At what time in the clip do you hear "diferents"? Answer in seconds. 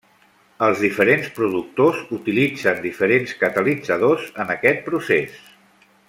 0.85-1.27, 2.89-3.35